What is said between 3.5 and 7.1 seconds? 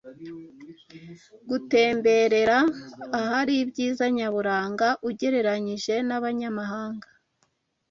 ibyiza nyaburanga ugereranyije n’abanyamahanga